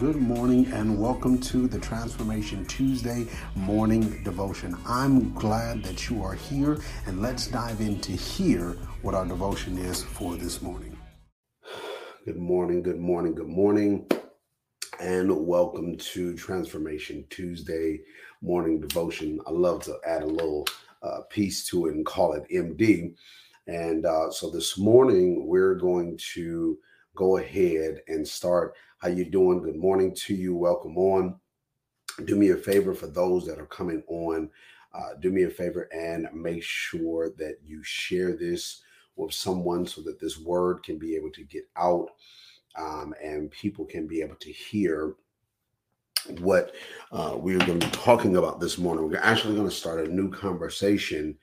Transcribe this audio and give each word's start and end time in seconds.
Good 0.00 0.16
morning 0.16 0.64
and 0.72 0.98
welcome 0.98 1.38
to 1.42 1.66
the 1.66 1.78
Transformation 1.78 2.64
Tuesday 2.64 3.26
morning 3.54 4.22
devotion. 4.24 4.74
I'm 4.86 5.34
glad 5.34 5.82
that 5.82 6.08
you 6.08 6.22
are 6.22 6.32
here 6.32 6.78
and 7.04 7.20
let's 7.20 7.46
dive 7.46 7.82
in 7.82 8.00
to 8.00 8.12
hear 8.12 8.78
what 9.02 9.14
our 9.14 9.26
devotion 9.26 9.76
is 9.76 10.02
for 10.02 10.36
this 10.36 10.62
morning. 10.62 10.96
Good 12.24 12.38
morning, 12.38 12.82
good 12.82 12.98
morning, 12.98 13.34
good 13.34 13.50
morning, 13.50 14.06
and 15.00 15.46
welcome 15.46 15.98
to 15.98 16.34
Transformation 16.34 17.26
Tuesday 17.28 18.00
morning 18.40 18.80
devotion. 18.80 19.38
I 19.46 19.50
love 19.50 19.82
to 19.82 19.98
add 20.06 20.22
a 20.22 20.26
little 20.26 20.66
uh, 21.02 21.20
piece 21.28 21.68
to 21.68 21.88
it 21.88 21.94
and 21.94 22.06
call 22.06 22.32
it 22.32 22.48
MD. 22.50 23.12
And 23.66 24.06
uh, 24.06 24.30
so 24.30 24.48
this 24.48 24.78
morning 24.78 25.46
we're 25.46 25.74
going 25.74 26.18
to 26.32 26.78
go 27.14 27.36
ahead 27.36 28.00
and 28.08 28.26
start. 28.26 28.74
How 29.00 29.08
you 29.08 29.24
doing? 29.24 29.62
Good 29.62 29.76
morning 29.76 30.14
to 30.26 30.34
you. 30.34 30.54
Welcome 30.54 30.98
on. 30.98 31.40
Do 32.26 32.36
me 32.36 32.50
a 32.50 32.56
favor 32.56 32.92
for 32.92 33.06
those 33.06 33.46
that 33.46 33.58
are 33.58 33.64
coming 33.64 34.02
on. 34.08 34.50
Uh, 34.92 35.14
do 35.20 35.32
me 35.32 35.44
a 35.44 35.48
favor 35.48 35.88
and 35.90 36.28
make 36.34 36.62
sure 36.62 37.30
that 37.38 37.56
you 37.64 37.82
share 37.82 38.36
this 38.36 38.82
with 39.16 39.32
someone 39.32 39.86
so 39.86 40.02
that 40.02 40.20
this 40.20 40.38
word 40.38 40.82
can 40.82 40.98
be 40.98 41.16
able 41.16 41.30
to 41.30 41.44
get 41.44 41.66
out 41.78 42.08
um, 42.76 43.14
and 43.24 43.50
people 43.52 43.86
can 43.86 44.06
be 44.06 44.20
able 44.20 44.36
to 44.36 44.52
hear 44.52 45.14
what 46.40 46.74
uh, 47.10 47.32
we're 47.38 47.56
going 47.60 47.80
to 47.80 47.86
be 47.86 47.92
talking 47.92 48.36
about 48.36 48.60
this 48.60 48.76
morning. 48.76 49.08
We're 49.08 49.16
actually 49.16 49.54
going 49.54 49.70
to 49.70 49.74
start 49.74 50.06
a 50.06 50.12
new 50.12 50.30
conversation 50.30 51.38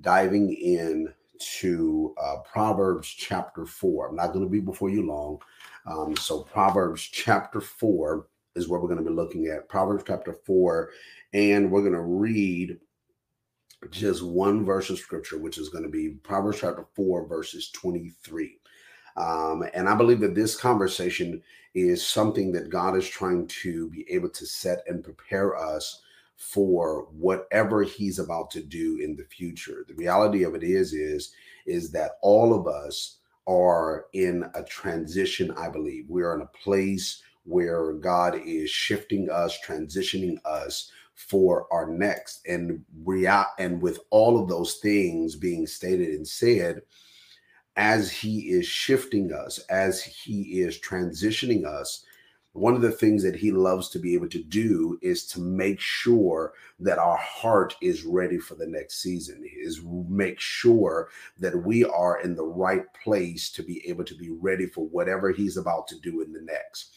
diving 0.00 0.54
in 0.54 1.12
to 1.60 2.14
uh, 2.22 2.36
Proverbs 2.50 3.08
chapter 3.08 3.66
4. 3.66 4.08
I'm 4.08 4.16
not 4.16 4.32
going 4.32 4.46
to 4.46 4.50
be 4.50 4.60
before 4.60 4.88
you 4.88 5.06
long. 5.06 5.38
Um, 5.86 6.16
so, 6.16 6.42
Proverbs 6.42 7.02
chapter 7.02 7.60
4 7.60 8.26
is 8.56 8.68
what 8.68 8.80
we're 8.80 8.88
going 8.88 9.04
to 9.04 9.10
be 9.10 9.14
looking 9.14 9.46
at. 9.48 9.68
Proverbs 9.68 10.04
chapter 10.06 10.32
4, 10.32 10.90
and 11.32 11.70
we're 11.70 11.82
going 11.82 11.92
to 11.92 12.00
read 12.00 12.78
just 13.90 14.22
one 14.22 14.64
verse 14.64 14.88
of 14.90 14.98
scripture, 14.98 15.38
which 15.38 15.58
is 15.58 15.68
going 15.68 15.84
to 15.84 15.90
be 15.90 16.10
Proverbs 16.22 16.60
chapter 16.60 16.86
4, 16.94 17.26
verses 17.26 17.70
23. 17.70 18.58
Um, 19.16 19.64
and 19.74 19.88
I 19.88 19.94
believe 19.94 20.20
that 20.20 20.34
this 20.34 20.56
conversation 20.56 21.42
is 21.74 22.06
something 22.06 22.52
that 22.52 22.70
God 22.70 22.96
is 22.96 23.08
trying 23.08 23.46
to 23.48 23.90
be 23.90 24.06
able 24.08 24.30
to 24.30 24.46
set 24.46 24.82
and 24.86 25.04
prepare 25.04 25.56
us 25.56 26.02
for 26.36 27.08
whatever 27.12 27.82
he's 27.82 28.18
about 28.18 28.50
to 28.52 28.62
do 28.62 28.98
in 29.02 29.16
the 29.16 29.24
future. 29.24 29.84
The 29.86 29.94
reality 29.94 30.44
of 30.44 30.54
it 30.54 30.62
is 30.62 30.92
is 30.92 31.32
is 31.66 31.90
that 31.92 32.12
all 32.22 32.52
of 32.52 32.66
us 32.66 33.18
are 33.46 34.06
in 34.12 34.44
a 34.54 34.62
transition, 34.62 35.50
I 35.52 35.68
believe. 35.68 36.06
We're 36.08 36.34
in 36.34 36.42
a 36.42 36.58
place 36.62 37.22
where 37.44 37.92
God 37.92 38.40
is 38.44 38.70
shifting 38.70 39.28
us, 39.30 39.58
transitioning 39.66 40.38
us 40.44 40.90
for 41.14 41.66
our 41.70 41.86
next. 41.86 42.40
And 42.46 42.84
we 43.02 43.26
are, 43.26 43.46
and 43.58 43.80
with 43.80 44.00
all 44.10 44.40
of 44.40 44.48
those 44.48 44.76
things 44.76 45.36
being 45.36 45.66
stated 45.66 46.10
and 46.10 46.26
said, 46.26 46.82
as 47.76 48.10
he 48.10 48.50
is 48.50 48.66
shifting 48.66 49.32
us, 49.32 49.58
as 49.68 50.02
he 50.02 50.60
is 50.60 50.80
transitioning 50.80 51.66
us, 51.66 52.04
one 52.54 52.74
of 52.74 52.82
the 52.82 52.92
things 52.92 53.22
that 53.24 53.34
he 53.34 53.50
loves 53.50 53.88
to 53.88 53.98
be 53.98 54.14
able 54.14 54.28
to 54.28 54.42
do 54.42 54.96
is 55.02 55.26
to 55.26 55.40
make 55.40 55.80
sure 55.80 56.52
that 56.78 56.98
our 56.98 57.16
heart 57.16 57.76
is 57.82 58.04
ready 58.04 58.38
for 58.38 58.54
the 58.54 58.66
next 58.66 59.02
season 59.02 59.42
is 59.44 59.82
make 60.08 60.38
sure 60.38 61.08
that 61.38 61.64
we 61.64 61.84
are 61.84 62.20
in 62.20 62.36
the 62.36 62.44
right 62.44 62.84
place 63.02 63.50
to 63.50 63.62
be 63.62 63.86
able 63.88 64.04
to 64.04 64.14
be 64.14 64.30
ready 64.30 64.66
for 64.66 64.86
whatever 64.86 65.32
he's 65.32 65.56
about 65.56 65.88
to 65.88 65.98
do 65.98 66.22
in 66.22 66.32
the 66.32 66.42
next 66.42 66.94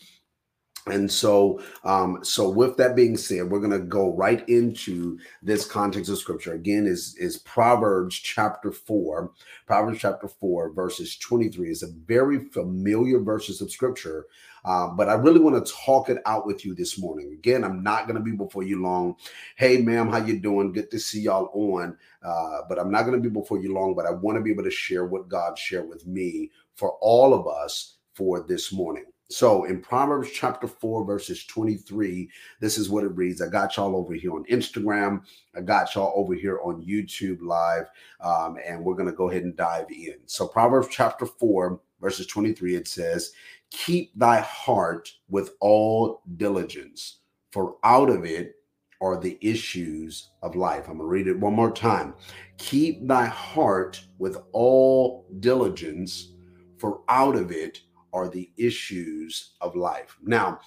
and 0.92 1.12
so, 1.12 1.62
um, 1.84 2.20
so 2.24 2.50
with 2.50 2.78
that 2.78 2.96
being 2.96 3.18
said, 3.18 3.50
we're 3.50 3.60
going 3.60 3.72
to 3.72 3.80
go 3.80 4.14
right 4.16 4.48
into 4.50 5.20
this 5.42 5.66
context 5.66 6.10
of 6.10 6.18
scripture. 6.18 6.54
Again, 6.54 6.86
is 6.88 7.16
is 7.18 7.38
Proverbs 7.40 8.16
chapter 8.16 8.72
four. 8.72 9.32
Proverbs 9.66 10.00
chapter 10.00 10.28
four, 10.28 10.72
verses 10.72 11.18
twenty 11.18 11.50
three 11.50 11.70
is 11.70 11.84
a 11.84 11.92
very 12.06 12.46
familiar 12.50 13.20
verses 13.20 13.62
of 13.62 13.72
scripture, 13.72 14.26
uh, 14.66 14.88
but 14.88 15.10
I 15.10 15.14
really 15.14 15.40
want 15.40 15.64
to 15.64 15.74
talk 15.74 16.10
it 16.10 16.20
out 16.26 16.46
with 16.46 16.66
you 16.66 16.74
this 16.74 16.98
morning. 16.98 17.32
Again, 17.34 17.64
I'm 17.64 17.84
not 17.84 18.08
going 18.08 18.18
to 18.18 18.24
be 18.24 18.32
before 18.32 18.64
you 18.64 18.82
long. 18.82 19.16
Hey, 19.56 19.78
ma'am, 19.82 20.10
how 20.10 20.18
you 20.18 20.40
doing? 20.40 20.72
Good 20.72 20.92
to 20.92 21.00
see 21.00 21.22
y'all 21.22 21.50
on. 21.54 21.98
Uh, 22.24 22.62
but 22.68 22.80
I'm 22.80 22.92
not 22.92 23.04
going 23.04 23.22
to 23.22 23.30
be 23.30 23.34
before 23.34 23.60
you 23.60 23.74
long. 23.74 23.96
But 23.96 24.06
I 24.06 24.12
want 24.12 24.38
to 24.38 24.42
be 24.42 24.52
able 24.52 24.64
to 24.64 24.72
share 24.72 25.06
what 25.06 25.30
God 25.30 25.58
shared 25.58 25.88
with 25.88 26.06
me 26.06 26.52
for 26.76 26.98
all 27.02 27.34
of 27.34 27.48
us 27.48 27.98
for 28.14 28.42
this 28.42 28.74
morning. 28.74 29.06
So 29.30 29.66
in 29.66 29.82
Proverbs 29.82 30.32
chapter 30.32 30.68
4, 30.68 31.04
verses 31.04 31.46
23, 31.46 32.30
this 32.62 32.78
is 32.78 32.90
what 32.90 33.04
it 33.04 33.16
reads. 33.16 33.42
I 33.42 33.50
got 33.50 33.76
y'all 33.76 33.96
over 33.96 34.14
here 34.14 34.32
on 34.32 34.46
Instagram. 34.46 35.22
I 35.56 35.62
got 35.62 35.94
y'all 35.94 36.14
over 36.16 36.34
here 36.34 36.60
on 36.64 36.82
YouTube 36.82 37.42
live. 37.42 37.88
Um, 38.22 38.58
and 38.66 38.84
we're 38.84 38.96
going 38.96 39.10
to 39.10 39.16
go 39.16 39.30
ahead 39.30 39.44
and 39.44 39.56
dive 39.56 39.88
in. 39.90 40.16
So 40.28 40.48
Proverbs 40.48 40.88
chapter 40.90 41.26
4, 41.26 41.80
verses 42.00 42.28
23, 42.28 42.76
it 42.76 42.88
says, 42.88 43.34
Keep 43.70 44.18
thy 44.18 44.40
heart 44.40 45.12
with 45.30 45.52
all 45.60 46.22
diligence, 46.38 47.18
for 47.52 47.76
out 47.84 48.10
of 48.10 48.24
it 48.24 48.56
are 49.02 49.20
the 49.20 49.38
issues 49.42 50.30
of 50.42 50.56
life. 50.56 50.88
I'm 50.88 50.98
going 50.98 51.00
to 51.00 51.06
read 51.06 51.28
it 51.28 51.38
one 51.38 51.54
more 51.54 51.72
time. 51.72 52.14
Keep 52.58 53.08
thy 53.08 53.26
heart 53.26 54.02
with 54.18 54.38
all 54.54 55.28
diligence, 55.42 56.32
for 56.78 57.02
out 57.10 57.36
of 57.36 57.52
it 57.52 57.82
are 58.18 58.30
the 58.30 58.50
issues 58.58 59.52
of 59.62 59.76
life. 59.76 60.18
Now, 60.24 60.60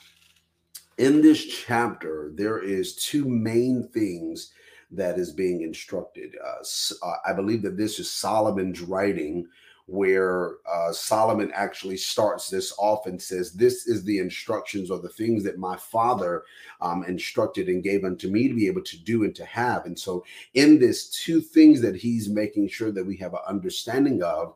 in 0.98 1.20
this 1.20 1.44
chapter, 1.44 2.30
there 2.34 2.60
is 2.62 2.94
two 2.94 3.24
main 3.28 3.88
things 3.88 4.52
that 4.92 5.18
is 5.18 5.32
being 5.32 5.62
instructed. 5.62 6.34
Uh, 6.44 6.62
uh, 7.06 7.12
I 7.26 7.32
believe 7.32 7.62
that 7.62 7.76
this 7.76 7.98
is 7.98 8.10
Solomon's 8.10 8.80
writing, 8.80 9.46
where 9.90 10.56
uh, 10.72 10.92
Solomon 10.92 11.50
actually 11.52 11.96
starts 11.96 12.48
this 12.48 12.72
off 12.78 13.06
and 13.06 13.20
says, 13.20 13.52
This 13.52 13.88
is 13.88 14.04
the 14.04 14.18
instructions 14.18 14.90
or 14.90 15.00
the 15.00 15.08
things 15.08 15.42
that 15.44 15.58
my 15.58 15.76
father 15.76 16.44
um, 16.80 17.04
instructed 17.04 17.68
and 17.68 17.82
gave 17.82 18.04
unto 18.04 18.28
me 18.28 18.46
to 18.46 18.54
be 18.54 18.68
able 18.68 18.82
to 18.82 18.98
do 19.02 19.24
and 19.24 19.34
to 19.34 19.44
have. 19.44 19.86
And 19.86 19.98
so, 19.98 20.24
in 20.54 20.78
this, 20.78 21.10
two 21.10 21.40
things 21.40 21.80
that 21.80 21.96
he's 21.96 22.28
making 22.28 22.68
sure 22.68 22.92
that 22.92 23.04
we 23.04 23.16
have 23.16 23.34
an 23.34 23.40
understanding 23.48 24.22
of 24.22 24.54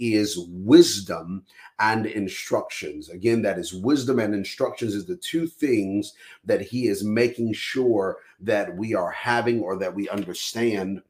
is 0.00 0.36
wisdom 0.48 1.44
and 1.78 2.06
instructions. 2.06 3.08
Again, 3.08 3.40
that 3.42 3.58
is 3.58 3.72
wisdom 3.72 4.18
and 4.18 4.34
instructions 4.34 4.94
is 4.94 5.06
the 5.06 5.16
two 5.16 5.46
things 5.46 6.14
that 6.44 6.60
he 6.60 6.88
is 6.88 7.04
making 7.04 7.52
sure 7.52 8.18
that 8.40 8.76
we 8.76 8.94
are 8.94 9.12
having 9.12 9.60
or 9.60 9.76
that 9.76 9.94
we 9.94 10.08
understand 10.08 11.02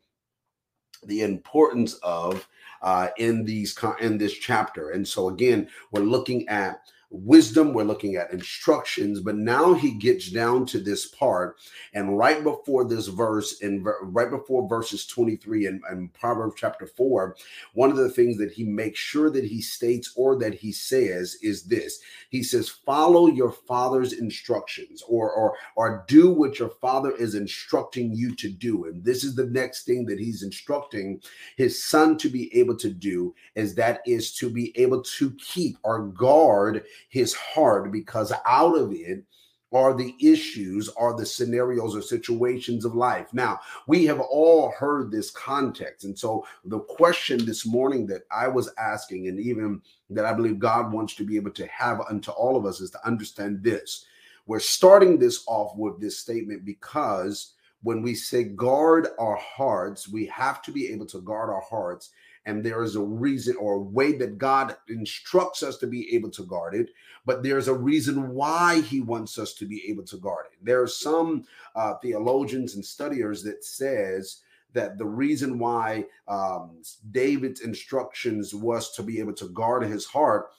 the 1.04 1.22
importance 1.22 1.94
of 2.02 2.46
uh, 2.82 3.09
in 3.19 3.44
these 3.44 3.76
in 4.00 4.19
this 4.19 4.34
chapter. 4.34 4.91
And 4.91 5.06
so 5.06 5.28
again, 5.28 5.69
we're 5.91 6.03
looking 6.03 6.48
at 6.48 6.81
wisdom, 7.12 7.74
we're 7.74 7.84
looking 7.84 8.16
at 8.16 8.32
instructions, 8.32 9.20
but 9.20 9.36
now 9.36 9.74
he 9.74 9.92
gets 9.92 10.30
down 10.30 10.66
to 10.66 10.78
this 10.78 11.06
part. 11.06 11.56
And 11.92 12.16
right 12.16 12.42
before 12.42 12.84
this 12.84 13.08
verse, 13.08 13.60
and 13.60 13.86
right 14.02 14.30
before 14.30 14.68
verses 14.68 15.06
23 15.06 15.66
and, 15.66 15.82
and 15.90 16.12
Proverbs 16.14 16.54
chapter 16.56 16.86
4, 16.86 17.36
one 17.74 17.90
of 17.90 17.96
the 17.96 18.10
things 18.10 18.38
that 18.38 18.52
he 18.52 18.64
makes 18.64 18.98
sure 18.98 19.30
that 19.30 19.44
he 19.44 19.60
states 19.60 20.12
or 20.16 20.38
that 20.38 20.54
he 20.54 20.72
says 20.72 21.36
is 21.42 21.64
this 21.64 22.00
he 22.30 22.42
says, 22.42 22.68
Follow 22.68 23.28
your 23.28 23.52
father's 23.52 24.14
instructions 24.14 25.02
or, 25.06 25.30
or, 25.30 25.54
or 25.76 26.04
do 26.08 26.30
what 26.30 26.58
your 26.58 26.70
father 26.80 27.12
is 27.12 27.34
instructing 27.34 28.14
you 28.14 28.34
to 28.36 28.48
do. 28.48 28.86
And 28.86 29.04
this 29.04 29.22
is 29.22 29.34
the 29.34 29.46
next 29.46 29.84
thing 29.84 30.06
that 30.06 30.18
he's 30.18 30.42
instructing 30.42 31.20
his 31.56 31.82
son 31.84 32.16
to 32.18 32.28
be 32.28 32.54
able 32.58 32.76
to 32.78 32.90
do, 32.90 33.34
is 33.54 33.74
that 33.74 34.00
is 34.06 34.32
to 34.36 34.48
be 34.48 34.72
able 34.78 35.02
to 35.02 35.30
keep 35.32 35.76
or 35.82 36.06
guard 36.08 36.84
his 37.08 37.34
heart 37.34 37.92
because 37.92 38.32
out 38.46 38.76
of 38.76 38.92
it 38.92 39.24
are 39.72 39.94
the 39.94 40.14
issues, 40.20 40.88
are 40.90 41.16
the 41.16 41.25
scenarios 41.25 41.96
or 41.96 42.02
situations 42.02 42.84
of 42.84 42.94
life. 42.94 43.32
Now, 43.32 43.60
we 43.87 44.04
have 44.04 44.20
all 44.20 44.72
heard 44.72 45.10
this 45.10 45.31
context. 45.31 46.04
And 46.04 46.19
so 46.19 46.44
the 46.64 46.81
question 46.81 47.44
this 47.44 47.64
morning 47.64 48.06
that 48.08 48.22
I 48.31 48.49
was 48.49 48.70
asking, 48.78 49.28
and 49.28 49.40
even 49.40 49.81
that 50.10 50.26
I 50.26 50.34
believe 50.34 50.58
God 50.58 50.93
wants 50.93 51.14
to 51.16 51.25
be 51.25 51.37
able 51.37 51.52
to 51.52 51.66
have 51.69 52.02
unto 52.02 52.31
all 52.32 52.56
of 52.56 52.66
us, 52.66 52.81
is 52.81 52.90
to 52.90 53.06
understand 53.06 53.62
this. 53.62 54.04
We're 54.46 54.60
starting 54.60 55.19
this 55.19 55.44
off 55.46 55.76
with 55.76 56.00
this 56.00 56.19
statement 56.19 56.64
because 56.64 57.54
when 57.82 58.02
we 58.02 58.14
say 58.14 58.44
guard 58.44 59.08
our 59.19 59.37
hearts, 59.37 60.08
we 60.08 60.26
have 60.26 60.62
to 60.62 60.72
be 60.72 60.93
able 60.93 61.06
to 61.06 61.20
guard 61.20 61.49
our 61.50 61.62
hearts 61.62 62.10
and 62.46 62.64
there 62.64 62.82
is 62.82 62.96
a 62.96 63.02
reason 63.02 63.56
or 63.56 63.74
a 63.74 63.82
way 63.82 64.16
that 64.16 64.38
God 64.38 64.76
instructs 64.88 65.62
us 65.62 65.76
to 65.78 65.86
be 65.86 66.14
able 66.14 66.30
to 66.30 66.44
guard 66.44 66.74
it, 66.74 66.90
but 67.24 67.42
there's 67.42 67.68
a 67.68 67.74
reason 67.74 68.30
why 68.30 68.80
He 68.80 69.00
wants 69.00 69.38
us 69.38 69.54
to 69.54 69.66
be 69.66 69.84
able 69.88 70.04
to 70.04 70.16
guard 70.16 70.46
it. 70.52 70.58
There 70.64 70.82
are 70.82 70.88
some 70.88 71.44
uh, 71.74 71.94
theologians 72.02 72.74
and 72.74 72.84
studiers 72.84 73.42
that 73.44 73.64
says 73.64 74.42
that 74.72 74.98
the 74.98 75.06
reason 75.06 75.58
why 75.58 76.06
um, 76.28 76.82
David's 77.10 77.60
instructions 77.60 78.54
was 78.54 78.92
to 78.92 79.02
be 79.02 79.18
able 79.18 79.34
to 79.34 79.48
guard 79.48 79.84
his 79.84 80.06
heart 80.06 80.50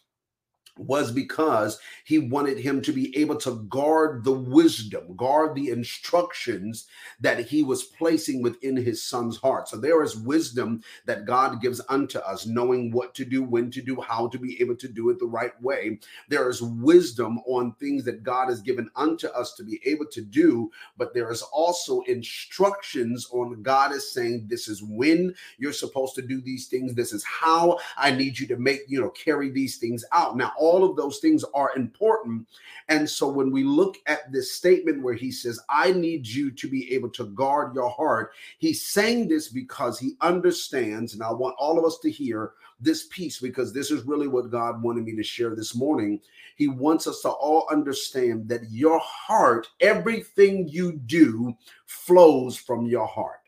was 0.78 1.12
because 1.12 1.80
he 2.04 2.18
wanted 2.18 2.58
him 2.58 2.81
to 2.81 2.92
be 2.92 3.16
able 3.18 3.36
to 3.38 3.64
guard 3.70 4.24
the 4.24 4.31
wisdom, 4.31 5.16
guard 5.16 5.56
the 5.56 5.70
instructions 5.70 6.88
that 7.20 7.46
he 7.46 7.64
was 7.64 7.84
placing 7.84 8.42
within 8.42 8.75
his 8.75 9.04
son's 9.04 9.38
heart. 9.38 9.68
So 9.70 9.78
there 9.78 10.02
is 10.04 10.18
wisdom 10.18 10.81
that 11.06 11.25
God 11.25 11.62
gives 11.62 11.80
unto 11.90 12.20
us, 12.20 12.48
knowing 12.48 12.92
what 12.92 13.14
to 13.16 13.25
do, 13.25 13.44
when 13.44 13.70
to 13.72 13.81
do, 13.81 14.02
how 14.02 14.28
to 14.30 14.40
be 14.40 14.60
able 14.62 14.75
to 14.78 14.88
do 14.88 15.10
it 15.10 15.20
the 15.20 15.28
right 15.28 15.60
way. 15.62 16.00
There 16.30 16.50
is 16.50 16.62
wisdom 16.62 17.40
on 17.46 17.74
things 17.74 18.04
that 18.06 18.24
God 18.24 18.50
has 18.50 18.62
given 18.62 18.90
unto 18.96 19.28
us 19.28 19.54
to 19.56 19.64
be 19.64 19.80
able 19.86 20.08
to 20.08 20.22
do, 20.22 20.72
but 20.98 21.14
there 21.14 21.31
is 21.31 21.44
also 21.44 22.02
instructions 22.02 23.28
on 23.31 23.62
God 23.62 23.92
is 23.92 24.12
saying, 24.12 24.48
This 24.48 24.68
is 24.68 24.81
when 24.81 25.36
you're 25.58 25.74
supposed 25.74 26.16
to 26.16 26.22
do 26.22 26.42
these 26.42 26.68
things, 26.68 26.96
this 26.96 27.14
is 27.14 27.24
how 27.24 27.78
I 27.96 28.12
need 28.12 28.40
you 28.40 28.48
to 28.48 28.58
make, 28.58 28.81
you 28.88 29.00
know, 29.00 29.10
carry 29.10 29.52
these 29.52 29.78
things 29.78 30.04
out. 30.12 30.36
Now, 30.36 30.52
all 30.63 30.86
of 30.86 30.95
those 30.95 31.19
things 31.19 31.44
are 31.54 31.75
important. 31.75 32.48
And 32.88 33.10
so 33.10 33.27
when 33.27 33.51
we 33.51 33.65
look 33.65 33.98
at 34.07 34.31
this 34.31 34.54
statement 34.54 35.04
where 35.04 35.13
he 35.13 35.30
says, 35.30 35.60
I 35.69 35.92
need 35.92 36.25
you 36.25 36.51
to 36.51 36.69
be 36.69 36.94
able 36.94 37.10
to 37.12 37.25
guard 37.25 37.75
your 37.75 37.89
heart, 37.89 38.31
he's 38.60 38.86
saying 38.86 39.27
this 39.27 39.50
because 39.50 40.00
he 40.00 40.15
understands, 40.21 41.13
and 41.13 41.21
I 41.21 41.33
want 41.33 41.57
all 41.60 41.77
of 41.77 41.83
us 41.83 42.00
to 42.00 42.10
hear 42.10 42.54
this 42.80 43.07
piece 43.07 43.39
because 43.39 43.74
this 43.74 43.92
is 43.92 44.04
really 44.04 44.30
what 44.30 44.51
God 44.51 44.81
wanted 44.81 45.04
me 45.04 45.15
to 45.18 45.24
share 45.24 45.54
this 45.54 45.75
morning. 45.75 46.21
He 46.56 46.69
wants 46.69 47.07
us 47.07 47.21
to 47.24 47.30
all 47.30 47.68
understand 47.69 48.48
that 48.48 48.71
your 48.71 49.00
heart, 49.00 49.68
everything 49.81 50.69
you 50.69 50.94
do, 50.94 51.57
flows 51.88 52.56
from 52.56 52.86
your 52.86 53.07
heart. 53.07 53.42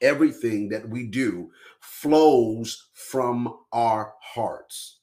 Everything 0.00 0.68
that 0.68 0.88
we 0.88 1.06
do 1.06 1.50
flows 1.80 2.88
from 2.92 3.58
our 3.72 4.14
hearts. 4.20 4.98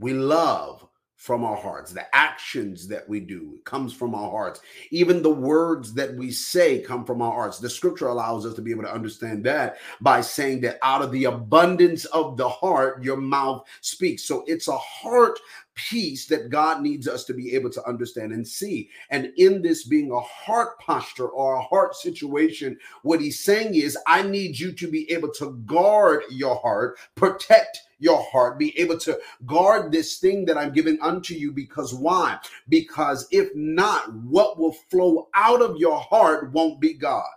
We 0.00 0.14
love 0.14 0.86
from 1.20 1.44
our 1.44 1.56
hearts. 1.56 1.92
The 1.92 2.16
actions 2.16 2.88
that 2.88 3.06
we 3.06 3.20
do 3.20 3.58
comes 3.66 3.92
from 3.92 4.14
our 4.14 4.30
hearts. 4.30 4.62
Even 4.90 5.20
the 5.22 5.28
words 5.28 5.92
that 5.92 6.14
we 6.14 6.30
say 6.30 6.80
come 6.80 7.04
from 7.04 7.20
our 7.20 7.32
hearts. 7.32 7.58
The 7.58 7.68
scripture 7.68 8.08
allows 8.08 8.46
us 8.46 8.54
to 8.54 8.62
be 8.62 8.70
able 8.70 8.84
to 8.84 8.94
understand 8.94 9.44
that 9.44 9.76
by 10.00 10.22
saying 10.22 10.62
that 10.62 10.78
out 10.82 11.02
of 11.02 11.12
the 11.12 11.24
abundance 11.24 12.06
of 12.06 12.38
the 12.38 12.48
heart, 12.48 13.04
your 13.04 13.18
mouth 13.18 13.66
speaks. 13.82 14.24
So 14.24 14.44
it's 14.46 14.68
a 14.68 14.78
heart 14.78 15.38
piece 15.74 16.24
that 16.28 16.48
God 16.48 16.80
needs 16.80 17.06
us 17.06 17.24
to 17.26 17.34
be 17.34 17.54
able 17.54 17.68
to 17.68 17.86
understand 17.86 18.32
and 18.32 18.48
see. 18.48 18.88
And 19.10 19.30
in 19.36 19.60
this 19.60 19.84
being 19.84 20.10
a 20.10 20.20
heart 20.20 20.78
posture 20.78 21.28
or 21.28 21.56
a 21.56 21.62
heart 21.62 21.94
situation, 21.94 22.78
what 23.02 23.20
he's 23.20 23.40
saying 23.40 23.74
is, 23.74 23.98
I 24.06 24.22
need 24.22 24.58
you 24.58 24.72
to 24.72 24.90
be 24.90 25.10
able 25.12 25.32
to 25.34 25.52
guard 25.66 26.22
your 26.30 26.56
heart, 26.56 26.98
protect 27.14 27.82
your 28.00 28.22
heart, 28.32 28.58
be 28.58 28.76
able 28.78 28.98
to 28.98 29.18
guard 29.46 29.92
this 29.92 30.18
thing 30.18 30.44
that 30.46 30.58
I'm 30.58 30.72
giving 30.72 30.98
unto 31.00 31.34
you. 31.34 31.52
Because 31.52 31.94
why? 31.94 32.38
Because 32.68 33.28
if 33.30 33.54
not, 33.54 34.12
what 34.14 34.58
will 34.58 34.74
flow 34.90 35.28
out 35.34 35.62
of 35.62 35.76
your 35.76 36.00
heart 36.00 36.52
won't 36.52 36.80
be 36.80 36.94
God 36.94 37.28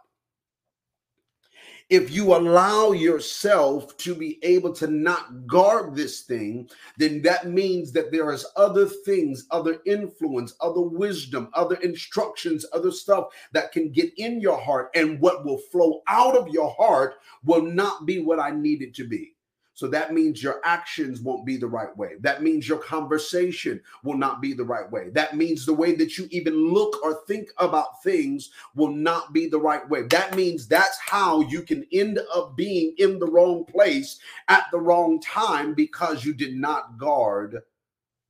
if 1.93 2.09
you 2.09 2.35
allow 2.35 2.91
yourself 2.91 3.95
to 3.97 4.15
be 4.15 4.39
able 4.43 4.73
to 4.73 4.87
not 4.87 5.45
guard 5.45 5.95
this 5.95 6.21
thing, 6.21 6.67
then 6.97 7.21
that 7.21 7.47
means 7.47 7.91
that 7.91 8.11
there 8.11 8.31
is 8.31 8.47
other 8.55 8.87
things, 8.87 9.45
other 9.51 9.79
influence, 9.85 10.55
other 10.59 10.81
wisdom, 10.81 11.49
other 11.53 11.75
instructions, 11.75 12.65
other 12.73 12.91
stuff 12.91 13.27
that 13.51 13.71
can 13.71 13.91
get 13.91 14.11
in 14.17 14.41
your 14.41 14.59
heart. 14.59 14.89
And 14.95 15.19
what 15.19 15.45
will 15.45 15.59
flow 15.71 16.01
out 16.07 16.35
of 16.35 16.47
your 16.47 16.71
heart 16.71 17.15
will 17.43 17.61
not 17.61 18.07
be 18.07 18.19
what 18.19 18.39
I 18.39 18.49
need 18.49 18.81
it 18.81 18.95
to 18.95 19.07
be. 19.07 19.32
So 19.83 19.89
that 19.89 20.13
means 20.13 20.41
your 20.41 20.61
actions 20.63 21.19
won't 21.19 21.45
be 21.45 21.57
the 21.57 21.67
right 21.67 21.93
way. 21.97 22.11
That 22.21 22.41
means 22.41 22.69
your 22.69 22.77
conversation 22.77 23.81
will 24.01 24.15
not 24.15 24.39
be 24.39 24.53
the 24.53 24.63
right 24.63 24.89
way. 24.89 25.09
That 25.09 25.35
means 25.35 25.65
the 25.65 25.73
way 25.73 25.93
that 25.95 26.17
you 26.17 26.25
even 26.31 26.69
look 26.71 27.03
or 27.03 27.21
think 27.27 27.49
about 27.57 28.01
things 28.01 28.51
will 28.75 28.93
not 28.93 29.33
be 29.33 29.49
the 29.49 29.59
right 29.59 29.85
way. 29.89 30.03
That 30.03 30.37
means 30.37 30.69
that's 30.69 30.97
how 30.99 31.41
you 31.41 31.63
can 31.63 31.85
end 31.91 32.17
up 32.33 32.55
being 32.55 32.95
in 32.97 33.19
the 33.19 33.27
wrong 33.27 33.65
place 33.65 34.19
at 34.47 34.67
the 34.71 34.79
wrong 34.79 35.19
time 35.19 35.73
because 35.73 36.23
you 36.23 36.33
did 36.33 36.55
not 36.55 36.97
guard 36.97 37.61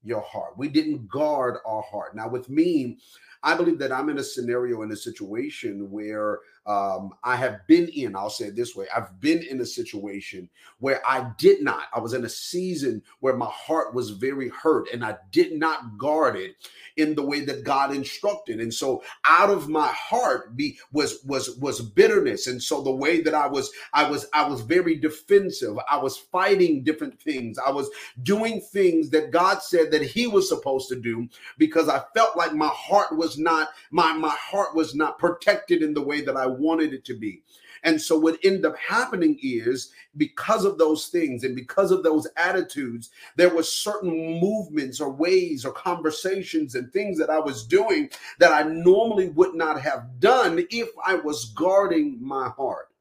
your 0.01 0.21
heart. 0.21 0.57
We 0.57 0.69
didn't 0.69 1.07
guard 1.07 1.57
our 1.67 1.83
heart. 1.83 2.15
Now, 2.15 2.29
with 2.29 2.49
me, 2.49 2.97
I 3.43 3.55
believe 3.55 3.77
that 3.77 3.91
I'm 3.91 4.09
in 4.09 4.17
a 4.17 4.23
scenario 4.23 4.81
in 4.81 4.91
a 4.91 4.95
situation 4.95 5.91
where 5.91 6.39
um, 6.65 7.13
I 7.23 7.35
have 7.35 7.67
been 7.67 7.89
in, 7.89 8.15
I'll 8.15 8.29
say 8.29 8.45
it 8.45 8.55
this 8.55 8.75
way 8.75 8.87
I've 8.95 9.19
been 9.19 9.43
in 9.43 9.59
a 9.61 9.65
situation 9.65 10.49
where 10.79 11.01
I 11.07 11.31
did 11.37 11.61
not, 11.61 11.87
I 11.93 11.99
was 11.99 12.13
in 12.13 12.23
a 12.25 12.29
season 12.29 13.01
where 13.19 13.35
my 13.35 13.49
heart 13.49 13.93
was 13.93 14.11
very 14.11 14.49
hurt 14.49 14.87
and 14.93 15.03
I 15.03 15.17
did 15.31 15.53
not 15.53 15.97
guard 15.97 16.35
it 16.37 16.55
in 16.97 17.15
the 17.15 17.25
way 17.25 17.41
that 17.41 17.63
God 17.63 17.93
instructed. 17.93 18.59
And 18.59 18.73
so 18.73 19.03
out 19.25 19.49
of 19.49 19.67
my 19.67 19.87
heart 19.87 20.55
be 20.55 20.77
was 20.91 21.23
was 21.25 21.57
was 21.57 21.81
bitterness. 21.81 22.47
And 22.47 22.61
so 22.61 22.81
the 22.81 22.91
way 22.91 23.21
that 23.21 23.33
I 23.33 23.47
was, 23.47 23.71
I 23.93 24.09
was, 24.09 24.27
I 24.33 24.47
was 24.47 24.61
very 24.61 24.95
defensive. 24.95 25.77
I 25.89 25.97
was 25.97 26.17
fighting 26.17 26.83
different 26.83 27.19
things. 27.19 27.57
I 27.57 27.71
was 27.71 27.89
doing 28.21 28.61
things 28.61 29.09
that 29.09 29.31
God 29.31 29.61
said 29.61 29.91
that 29.91 30.03
He 30.03 30.27
was 30.27 30.47
supposed 30.47 30.89
to 30.89 30.95
do 30.99 31.27
because 31.57 31.89
I 31.89 32.03
felt 32.15 32.37
like 32.37 32.53
my 32.53 32.71
heart 32.73 33.17
was 33.17 33.37
not, 33.37 33.69
my 33.91 34.13
my 34.13 34.29
heart 34.29 34.75
was 34.75 34.95
not 34.95 35.19
protected 35.19 35.81
in 35.81 35.93
the 35.93 36.01
way 36.01 36.21
that 36.21 36.37
I 36.37 36.45
wanted 36.53 36.93
it 36.93 37.05
to 37.05 37.17
be. 37.17 37.43
And 37.83 38.01
so 38.01 38.17
what 38.17 38.39
ended 38.43 38.65
up 38.65 38.77
happening 38.77 39.37
is 39.41 39.91
because 40.15 40.63
of 40.63 40.77
those 40.77 41.07
things 41.07 41.43
and 41.43 41.55
because 41.55 41.91
of 41.91 42.01
those 42.01 42.27
attitudes, 42.37 43.09
there 43.35 43.53
were 43.53 43.63
certain 43.63 44.39
movements 44.39 45.01
or 45.01 45.11
ways 45.11 45.65
or 45.65 45.73
conversations 45.73 46.75
and 46.75 46.91
things 46.91 47.17
that 47.17 47.29
I 47.29 47.39
was 47.39 47.65
doing 47.65 48.09
that 48.39 48.53
I 48.53 48.63
normally 48.69 49.29
would 49.29 49.55
not 49.55 49.81
have 49.81 50.19
done 50.19 50.65
if 50.69 50.89
I 51.05 51.15
was 51.15 51.45
guarding 51.55 52.17
my 52.21 52.49
heart. 52.49 52.92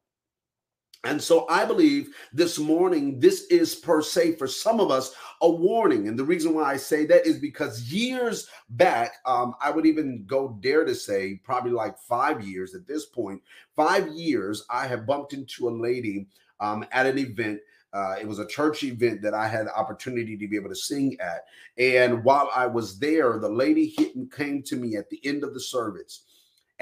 And 1.05 1.21
so 1.21 1.45
I 1.49 1.65
believe 1.65 2.15
this 2.31 2.57
morning, 2.57 3.19
this 3.19 3.45
is 3.47 3.75
per 3.75 4.01
se 4.01 4.35
for 4.35 4.47
some 4.47 4.79
of 4.79 4.89
us 4.89 5.13
a 5.41 5.49
warning. 5.49 6.07
And 6.07 6.17
the 6.17 6.23
reason 6.23 6.53
why 6.53 6.63
I 6.63 6.77
say 6.77 7.05
that 7.07 7.27
is 7.27 7.39
because 7.39 7.91
years 7.91 8.47
back, 8.69 9.15
um, 9.25 9.53
I 9.61 9.69
would 9.69 9.85
even 9.85 10.23
go 10.25 10.57
dare 10.61 10.85
to 10.85 10.95
say, 10.95 11.41
probably 11.43 11.71
like 11.71 11.99
five 11.99 12.47
years 12.47 12.73
at 12.73 12.87
this 12.87 13.05
point, 13.05 13.41
five 13.75 14.07
years, 14.13 14.65
I 14.69 14.87
have 14.87 15.05
bumped 15.05 15.33
into 15.33 15.67
a 15.67 15.71
lady 15.71 16.27
um, 16.61 16.85
at 16.93 17.05
an 17.05 17.17
event. 17.17 17.59
Uh, 17.91 18.15
it 18.19 18.27
was 18.27 18.39
a 18.39 18.47
church 18.47 18.83
event 18.83 19.21
that 19.21 19.33
I 19.33 19.47
had 19.47 19.67
the 19.67 19.75
opportunity 19.75 20.37
to 20.37 20.47
be 20.47 20.55
able 20.55 20.69
to 20.69 20.75
sing 20.75 21.17
at. 21.19 21.45
And 21.77 22.23
while 22.23 22.49
I 22.55 22.65
was 22.65 22.97
there, 22.97 23.37
the 23.39 23.49
lady 23.49 23.93
hit 23.97 24.15
and 24.15 24.31
came 24.31 24.63
to 24.63 24.77
me 24.77 24.95
at 24.95 25.09
the 25.09 25.19
end 25.25 25.43
of 25.43 25.53
the 25.53 25.59
service. 25.59 26.23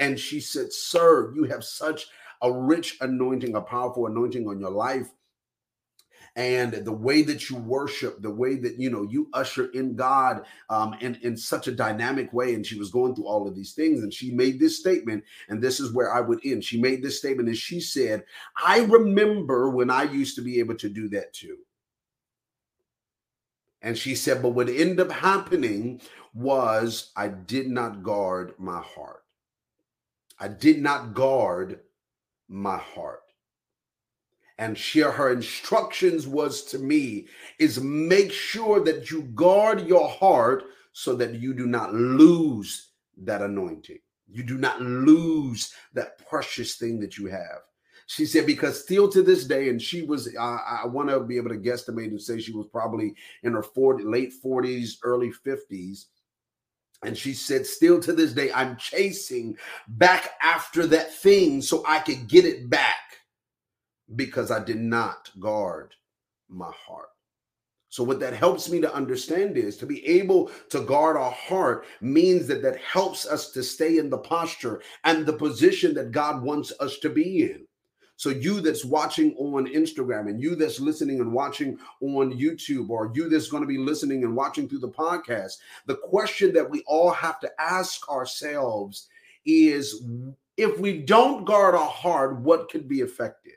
And 0.02 0.18
she 0.18 0.40
said, 0.40 0.72
Sir, 0.72 1.32
you 1.32 1.44
have 1.44 1.62
such 1.62 2.08
a 2.42 2.50
rich 2.50 2.96
anointing, 3.00 3.54
a 3.54 3.60
powerful 3.60 4.06
anointing 4.08 4.48
on 4.48 4.58
your 4.58 4.70
life 4.70 5.08
and 6.34 6.72
the 6.72 6.92
way 6.92 7.22
that 7.22 7.50
you 7.50 7.56
worship, 7.56 8.20
the 8.22 8.30
way 8.30 8.56
that 8.56 8.78
you 8.78 8.90
know 8.90 9.02
you 9.02 9.28
usher 9.32 9.66
in 9.72 9.94
God 9.94 10.44
um, 10.70 10.96
in 11.00 11.16
in 11.22 11.36
such 11.36 11.68
a 11.68 11.72
dynamic 11.72 12.32
way. 12.32 12.54
And 12.54 12.66
she 12.66 12.78
was 12.78 12.90
going 12.90 13.14
through 13.14 13.26
all 13.26 13.46
of 13.46 13.54
these 13.54 13.74
things, 13.74 14.02
and 14.02 14.12
she 14.12 14.32
made 14.32 14.58
this 14.58 14.78
statement, 14.78 15.22
and 15.48 15.62
this 15.62 15.78
is 15.78 15.92
where 15.92 16.12
I 16.12 16.20
would 16.20 16.40
end. 16.44 16.64
She 16.64 16.80
made 16.80 17.02
this 17.02 17.18
statement, 17.18 17.48
and 17.48 17.56
she 17.56 17.80
said, 17.80 18.24
"I 18.64 18.80
remember 18.80 19.70
when 19.70 19.90
I 19.90 20.04
used 20.04 20.36
to 20.36 20.42
be 20.42 20.58
able 20.58 20.76
to 20.76 20.88
do 20.88 21.08
that 21.10 21.32
too." 21.32 21.58
And 23.82 23.96
she 23.96 24.14
said, 24.14 24.42
"But 24.42 24.50
what 24.50 24.68
ended 24.68 25.00
up 25.00 25.12
happening 25.12 26.00
was 26.34 27.12
I 27.14 27.28
did 27.28 27.68
not 27.68 28.02
guard 28.02 28.54
my 28.58 28.80
heart. 28.80 29.21
I 30.42 30.48
did 30.48 30.82
not 30.82 31.14
guard." 31.14 31.80
my 32.52 32.76
heart. 32.76 33.22
And 34.58 34.76
share 34.76 35.10
her 35.10 35.32
instructions 35.32 36.26
was 36.26 36.64
to 36.66 36.78
me 36.78 37.26
is 37.58 37.80
make 37.80 38.30
sure 38.30 38.84
that 38.84 39.10
you 39.10 39.22
guard 39.34 39.86
your 39.88 40.08
heart 40.08 40.64
so 40.92 41.16
that 41.16 41.34
you 41.34 41.54
do 41.54 41.66
not 41.66 41.94
lose 41.94 42.90
that 43.16 43.40
anointing. 43.40 43.98
You 44.30 44.42
do 44.42 44.58
not 44.58 44.80
lose 44.80 45.72
that 45.94 46.24
precious 46.28 46.76
thing 46.76 47.00
that 47.00 47.16
you 47.16 47.26
have. 47.26 47.62
She 48.06 48.26
said, 48.26 48.46
because 48.46 48.82
still 48.82 49.08
to 49.10 49.22
this 49.22 49.44
day, 49.44 49.70
and 49.70 49.80
she 49.80 50.02
was, 50.02 50.28
uh, 50.36 50.40
I 50.40 50.86
want 50.86 51.08
to 51.08 51.20
be 51.20 51.38
able 51.38 51.48
to 51.48 51.56
guesstimate 51.56 52.08
and 52.08 52.20
say 52.20 52.38
she 52.38 52.52
was 52.52 52.66
probably 52.66 53.14
in 53.42 53.54
her 53.54 53.62
40, 53.62 54.04
late 54.04 54.32
40s, 54.44 54.96
early 55.02 55.32
50s. 55.46 56.06
And 57.04 57.18
she 57.18 57.34
said, 57.34 57.66
still 57.66 58.00
to 58.00 58.12
this 58.12 58.32
day, 58.32 58.52
I'm 58.52 58.76
chasing 58.76 59.56
back 59.88 60.32
after 60.40 60.86
that 60.86 61.12
thing 61.14 61.60
so 61.60 61.82
I 61.86 61.98
could 61.98 62.28
get 62.28 62.44
it 62.44 62.70
back 62.70 62.96
because 64.14 64.50
I 64.50 64.62
did 64.62 64.78
not 64.78 65.30
guard 65.40 65.94
my 66.48 66.70
heart. 66.86 67.08
So, 67.88 68.02
what 68.02 68.20
that 68.20 68.32
helps 68.32 68.70
me 68.70 68.80
to 68.80 68.94
understand 68.94 69.58
is 69.58 69.76
to 69.76 69.86
be 69.86 70.06
able 70.06 70.50
to 70.70 70.80
guard 70.80 71.16
our 71.16 71.30
heart 71.30 71.84
means 72.00 72.46
that 72.46 72.62
that 72.62 72.78
helps 72.78 73.26
us 73.26 73.50
to 73.50 73.62
stay 73.62 73.98
in 73.98 74.08
the 74.08 74.16
posture 74.16 74.80
and 75.04 75.26
the 75.26 75.34
position 75.34 75.92
that 75.94 76.10
God 76.10 76.42
wants 76.42 76.72
us 76.80 76.98
to 77.00 77.10
be 77.10 77.42
in. 77.42 77.66
So, 78.22 78.30
you 78.30 78.60
that's 78.60 78.84
watching 78.84 79.34
on 79.34 79.66
Instagram 79.66 80.28
and 80.28 80.40
you 80.40 80.54
that's 80.54 80.78
listening 80.78 81.18
and 81.18 81.32
watching 81.32 81.76
on 82.00 82.32
YouTube, 82.32 82.88
or 82.88 83.10
you 83.16 83.28
that's 83.28 83.48
going 83.48 83.64
to 83.64 83.66
be 83.66 83.78
listening 83.78 84.22
and 84.22 84.36
watching 84.36 84.68
through 84.68 84.78
the 84.78 84.88
podcast, 84.88 85.54
the 85.86 85.96
question 85.96 86.52
that 86.52 86.70
we 86.70 86.84
all 86.86 87.10
have 87.10 87.40
to 87.40 87.50
ask 87.60 88.08
ourselves 88.08 89.08
is 89.44 90.04
if 90.56 90.78
we 90.78 90.98
don't 90.98 91.44
guard 91.44 91.74
our 91.74 91.90
heart, 91.90 92.38
what 92.38 92.70
could 92.70 92.86
be 92.86 93.00
affected? 93.00 93.54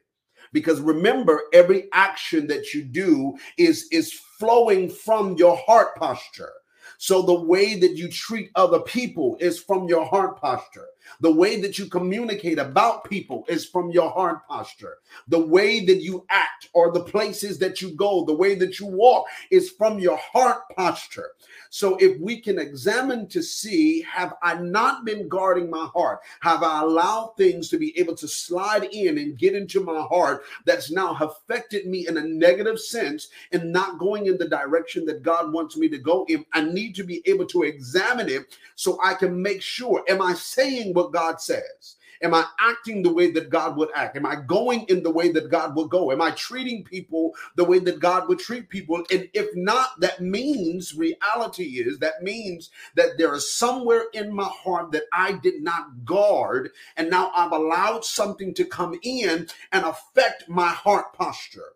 Because 0.52 0.82
remember, 0.82 1.44
every 1.54 1.88
action 1.94 2.48
that 2.48 2.74
you 2.74 2.82
do 2.82 3.38
is, 3.60 3.88
is 3.92 4.20
flowing 4.40 4.90
from 4.90 5.36
your 5.36 5.58
heart 5.68 5.96
posture. 5.96 6.54
So 6.98 7.22
the 7.22 7.40
way 7.40 7.80
that 7.80 7.98
you 7.98 8.10
treat 8.10 8.50
other 8.56 8.80
people 8.80 9.38
is 9.40 9.60
from 9.60 9.88
your 9.88 10.08
heart 10.08 10.42
posture. 10.42 10.88
The 11.22 11.32
way 11.32 11.60
that 11.62 11.78
you 11.80 11.86
communicate 11.88 12.60
about 12.60 13.10
people 13.10 13.46
is 13.48 13.66
from 13.66 13.92
your 13.92 14.10
heart 14.12 14.48
posture. 14.48 14.98
The 15.28 15.40
way 15.40 15.86
that 15.86 16.02
you 16.02 16.26
act 16.30 16.70
or 16.74 16.92
the 16.92 17.04
places 17.04 17.58
that 17.60 17.82
you 17.82 17.92
go, 17.92 18.26
the 18.26 18.34
way 18.34 18.56
that 18.56 18.80
you 18.80 18.86
walk 18.86 19.26
is 19.52 19.72
from 19.72 20.00
your 20.00 20.18
heart 20.18 20.64
posture. 20.76 21.32
So 21.70 21.96
if 21.98 22.20
we 22.20 22.40
can 22.40 22.60
examine 22.60 23.28
to 23.30 23.42
see, 23.42 24.02
have 24.04 24.36
I 24.42 24.56
not 24.56 25.06
been 25.06 25.28
guarding 25.28 25.70
my 25.70 25.90
heart? 25.94 26.20
Have 26.42 26.64
I 26.64 26.82
allowed 26.82 27.34
things 27.38 27.70
to 27.70 27.78
be 27.78 27.98
able 28.00 28.16
to 28.16 28.28
slide 28.28 28.86
in 28.86 29.18
and 29.18 29.38
get 29.38 29.56
into 29.56 29.84
my 29.84 30.02
heart 30.04 30.44
that's 30.66 30.92
now 30.92 31.18
affected 31.20 31.86
me 31.86 32.08
in 32.08 32.18
a 32.18 32.22
negative 32.22 32.80
sense 32.80 33.30
and 33.52 33.72
not 33.72 34.00
going 34.00 34.28
in 34.28 34.38
the 34.38 34.48
direction 34.48 35.06
that 35.06 35.24
God 35.24 35.52
wants 35.52 35.78
me 35.78 35.90
to 35.90 35.98
go 35.98 36.26
in? 36.30 36.46
I 36.54 36.62
need 36.62 36.96
to 36.96 37.04
be 37.04 37.22
able 37.26 37.46
to 37.48 37.64
examine 37.64 38.30
it 38.30 38.58
so 38.76 39.00
I 39.04 39.14
can 39.14 39.42
make 39.42 39.62
sure, 39.62 40.04
am 40.08 40.22
I 40.22 40.34
saying 40.34 40.94
what 40.96 41.14
God 41.14 41.40
says? 41.40 41.98
Am 42.22 42.34
I 42.34 42.46
acting 42.60 43.04
the 43.04 43.14
way 43.14 43.32
that 43.32 43.50
God 43.50 43.78
would 43.78 43.90
act? 43.94 44.16
Am 44.16 44.26
I 44.26 44.36
going 44.36 44.86
in 44.86 45.04
the 45.04 45.12
way 45.12 45.32
that 45.34 45.52
God 45.52 45.76
would 45.76 45.90
go? 45.90 46.12
Am 46.12 46.22
I 46.22 46.32
treating 46.32 46.84
people 46.84 47.34
the 47.56 47.64
way 47.64 47.80
that 47.80 48.00
God 48.00 48.28
would 48.30 48.40
treat 48.40 48.70
people? 48.70 49.04
And 49.12 49.30
if 49.34 49.54
not, 49.56 50.00
that 50.00 50.22
means 50.22 50.96
reality 50.96 51.84
is 51.86 52.00
that 52.00 52.24
means 52.24 52.72
that 52.96 53.18
there 53.18 53.34
is 53.34 53.52
somewhere 53.52 54.06
in 54.14 54.34
my 54.34 54.46
heart 54.46 54.92
that 54.94 55.04
I 55.14 55.34
did 55.34 55.62
not 55.62 56.06
guard. 56.06 56.72
And 56.98 57.10
now 57.10 57.32
I've 57.36 57.52
allowed 57.52 58.06
something 58.06 58.54
to 58.56 58.66
come 58.66 58.98
in 59.04 59.48
and 59.72 59.86
affect 59.86 60.48
my 60.48 60.70
heart 60.70 61.14
posture. 61.14 61.74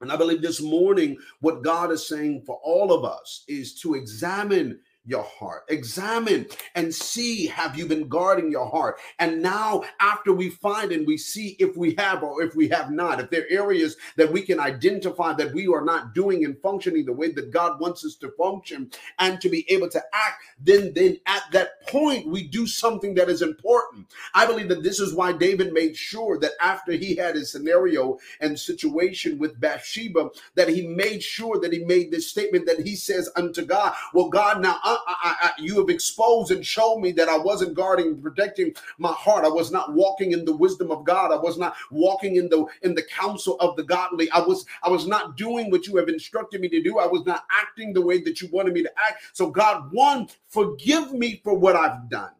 And 0.00 0.12
I 0.12 0.16
believe 0.16 0.42
this 0.42 0.60
morning, 0.60 1.16
what 1.40 1.62
God 1.62 1.90
is 1.90 2.06
saying 2.06 2.42
for 2.42 2.60
all 2.62 2.92
of 2.92 3.04
us 3.04 3.44
is 3.48 3.80
to 3.80 3.94
examine 3.94 4.80
your 5.06 5.22
heart. 5.22 5.64
Examine 5.68 6.46
and 6.74 6.94
see 6.94 7.46
have 7.46 7.78
you 7.78 7.86
been 7.86 8.08
guarding 8.08 8.50
your 8.50 8.68
heart. 8.68 8.98
And 9.18 9.42
now, 9.42 9.84
after 10.00 10.32
we 10.32 10.50
find 10.50 10.92
and 10.92 11.06
we 11.06 11.16
see 11.16 11.56
if 11.58 11.76
we 11.76 11.94
have 11.96 12.22
or 12.22 12.42
if 12.42 12.54
we 12.54 12.68
have 12.68 12.90
not, 12.90 13.20
if 13.20 13.30
there 13.30 13.42
are 13.42 13.50
areas 13.50 13.96
that 14.16 14.30
we 14.32 14.42
can 14.42 14.60
identify 14.60 15.32
that 15.34 15.54
we 15.54 15.66
are 15.68 15.84
not 15.84 16.14
doing 16.14 16.44
and 16.44 16.58
functioning 16.60 17.04
the 17.04 17.12
way 17.12 17.30
that 17.32 17.52
God 17.52 17.80
wants 17.80 18.04
us 18.04 18.16
to 18.16 18.30
function 18.36 18.90
and 19.18 19.40
to 19.40 19.48
be 19.48 19.64
able 19.70 19.88
to 19.90 20.02
act, 20.12 20.42
then 20.60 20.92
then 20.94 21.18
at 21.26 21.42
that 21.52 21.86
point 21.88 22.26
we 22.26 22.46
do 22.46 22.66
something 22.66 23.14
that 23.14 23.28
is 23.28 23.42
important. 23.42 24.06
I 24.34 24.46
believe 24.46 24.68
that 24.68 24.82
this 24.82 25.00
is 25.00 25.14
why 25.14 25.32
David 25.32 25.72
made 25.72 25.96
sure 25.96 26.38
that 26.40 26.52
after 26.60 26.92
he 26.92 27.14
had 27.14 27.36
his 27.36 27.52
scenario 27.52 28.18
and 28.40 28.58
situation 28.58 29.38
with 29.38 29.60
Bathsheba, 29.60 30.30
that 30.54 30.68
he 30.68 30.86
made 30.86 31.22
sure 31.22 31.60
that 31.60 31.72
he 31.72 31.84
made 31.84 32.10
this 32.10 32.28
statement 32.28 32.66
that 32.66 32.80
he 32.80 32.96
says 32.96 33.30
unto 33.36 33.64
God, 33.64 33.94
Well, 34.12 34.28
God, 34.28 34.60
now 34.60 34.80
I 35.06 35.36
I, 35.40 35.50
you 35.58 35.78
have 35.78 35.88
exposed 35.88 36.50
and 36.50 36.64
shown 36.64 37.00
me 37.00 37.12
that 37.12 37.28
I 37.28 37.38
wasn't 37.38 37.74
guarding 37.74 38.06
and 38.08 38.22
protecting 38.22 38.74
my 38.98 39.12
heart. 39.12 39.44
I 39.44 39.48
was 39.48 39.70
not 39.70 39.92
walking 39.92 40.32
in 40.32 40.44
the 40.44 40.54
wisdom 40.54 40.90
of 40.90 41.04
God. 41.04 41.32
I 41.32 41.36
was 41.36 41.58
not 41.58 41.74
walking 41.90 42.36
in 42.36 42.48
the 42.48 42.66
in 42.82 42.94
the 42.94 43.02
counsel 43.02 43.56
of 43.60 43.76
the 43.76 43.82
godly. 43.82 44.30
I 44.30 44.40
was 44.40 44.66
I 44.82 44.88
was 44.88 45.06
not 45.06 45.36
doing 45.36 45.70
what 45.70 45.86
you 45.86 45.96
have 45.96 46.08
instructed 46.08 46.60
me 46.60 46.68
to 46.68 46.82
do. 46.82 46.98
I 46.98 47.06
was 47.06 47.24
not 47.26 47.44
acting 47.50 47.92
the 47.92 48.02
way 48.02 48.20
that 48.22 48.40
you 48.40 48.48
wanted 48.52 48.74
me 48.74 48.82
to 48.82 48.92
act. 48.98 49.22
So 49.32 49.50
God, 49.50 49.92
one, 49.92 50.28
forgive 50.48 51.12
me 51.12 51.40
for 51.42 51.54
what 51.54 51.76
I've 51.76 52.08
done. 52.08 52.30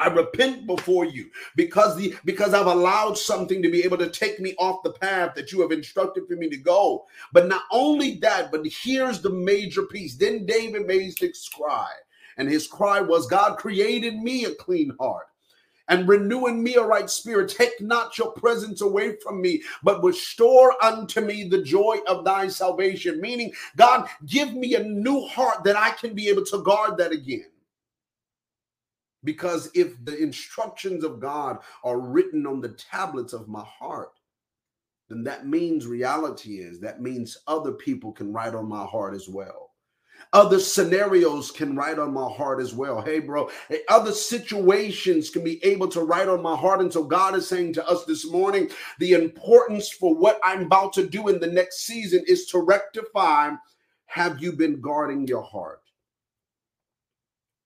I 0.00 0.08
repent 0.08 0.66
before 0.66 1.04
you 1.04 1.30
because 1.54 1.96
the 1.96 2.14
because 2.24 2.54
I've 2.54 2.66
allowed 2.66 3.18
something 3.18 3.62
to 3.62 3.70
be 3.70 3.84
able 3.84 3.98
to 3.98 4.08
take 4.08 4.40
me 4.40 4.54
off 4.58 4.82
the 4.82 4.92
path 4.92 5.34
that 5.34 5.52
you 5.52 5.60
have 5.60 5.70
instructed 5.70 6.26
for 6.26 6.34
me 6.34 6.48
to 6.48 6.56
go. 6.56 7.04
But 7.32 7.46
not 7.46 7.62
only 7.70 8.16
that, 8.16 8.50
but 8.50 8.66
here's 8.66 9.20
the 9.20 9.30
major 9.30 9.82
piece. 9.82 10.16
Then 10.16 10.46
David 10.46 10.86
made 10.86 11.02
his 11.18 11.48
cry, 11.48 11.90
and 12.38 12.48
his 12.48 12.66
cry 12.66 13.00
was, 13.00 13.26
God 13.26 13.58
created 13.58 14.16
me 14.16 14.46
a 14.46 14.54
clean 14.54 14.96
heart 14.98 15.26
and 15.88 16.08
renewing 16.08 16.62
me 16.62 16.76
a 16.76 16.82
right 16.82 17.10
spirit. 17.10 17.50
Take 17.50 17.80
not 17.80 18.16
your 18.16 18.32
presence 18.32 18.80
away 18.80 19.16
from 19.16 19.42
me, 19.42 19.62
but 19.82 20.02
restore 20.02 20.82
unto 20.82 21.20
me 21.20 21.44
the 21.44 21.62
joy 21.62 21.98
of 22.06 22.24
thy 22.24 22.48
salvation. 22.48 23.20
Meaning, 23.20 23.52
God, 23.76 24.08
give 24.26 24.54
me 24.54 24.74
a 24.74 24.82
new 24.82 25.26
heart 25.26 25.64
that 25.64 25.76
I 25.76 25.90
can 25.90 26.14
be 26.14 26.28
able 26.28 26.46
to 26.46 26.62
guard 26.62 26.96
that 26.96 27.12
again. 27.12 27.51
Because 29.24 29.70
if 29.74 30.04
the 30.04 30.16
instructions 30.16 31.04
of 31.04 31.20
God 31.20 31.58
are 31.84 32.00
written 32.00 32.46
on 32.46 32.60
the 32.60 32.70
tablets 32.70 33.32
of 33.32 33.48
my 33.48 33.64
heart, 33.64 34.12
then 35.08 35.22
that 35.24 35.46
means 35.46 35.86
reality 35.86 36.58
is 36.58 36.80
that 36.80 37.02
means 37.02 37.36
other 37.46 37.72
people 37.72 38.12
can 38.12 38.32
write 38.32 38.54
on 38.54 38.68
my 38.68 38.84
heart 38.84 39.14
as 39.14 39.28
well. 39.28 39.72
Other 40.32 40.58
scenarios 40.58 41.50
can 41.50 41.76
write 41.76 41.98
on 41.98 42.14
my 42.14 42.30
heart 42.30 42.60
as 42.60 42.72
well. 42.72 43.02
Hey, 43.02 43.18
bro, 43.18 43.50
eh, 43.70 43.78
other 43.88 44.12
situations 44.12 45.28
can 45.28 45.44
be 45.44 45.62
able 45.64 45.88
to 45.88 46.02
write 46.02 46.28
on 46.28 46.42
my 46.42 46.56
heart. 46.56 46.80
And 46.80 46.92
so 46.92 47.04
God 47.04 47.34
is 47.34 47.46
saying 47.46 47.74
to 47.74 47.86
us 47.86 48.04
this 48.04 48.30
morning 48.30 48.70
the 48.98 49.12
importance 49.12 49.90
for 49.90 50.14
what 50.14 50.40
I'm 50.42 50.62
about 50.62 50.92
to 50.94 51.06
do 51.06 51.28
in 51.28 51.40
the 51.40 51.48
next 51.48 51.86
season 51.86 52.24
is 52.26 52.46
to 52.46 52.60
rectify 52.60 53.50
have 54.06 54.42
you 54.42 54.52
been 54.52 54.80
guarding 54.80 55.26
your 55.26 55.42
heart? 55.42 55.82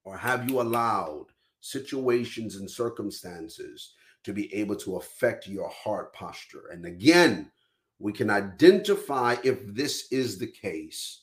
Or 0.04 0.16
have 0.16 0.48
you 0.48 0.60
allowed 0.60 1.26
situations 1.60 2.56
and 2.56 2.70
circumstances 2.70 3.94
to 4.24 4.32
be 4.32 4.52
able 4.54 4.76
to 4.76 4.96
affect 4.96 5.46
your 5.46 5.68
heart 5.68 6.12
posture. 6.12 6.68
And 6.72 6.84
again, 6.84 7.50
we 7.98 8.12
can 8.12 8.30
identify 8.30 9.36
if 9.44 9.58
this 9.66 10.10
is 10.10 10.38
the 10.38 10.46
case 10.46 11.22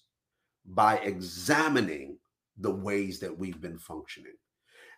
by 0.65 0.97
examining 0.97 2.17
the 2.57 2.71
ways 2.71 3.19
that 3.19 3.37
we've 3.37 3.61
been 3.61 3.77
functioning. 3.77 4.33